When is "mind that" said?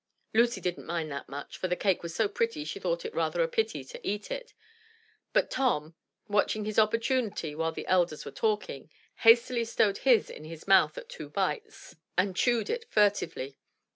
0.87-1.29